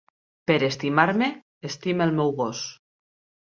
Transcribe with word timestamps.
Per 0.51 0.55
estimar-me, 0.67 1.27
estima 1.71 2.09
el 2.11 2.15
meu 2.21 2.33
gos 2.41 2.65